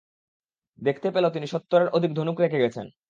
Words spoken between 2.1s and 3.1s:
ধনুক রেখে গেছেন।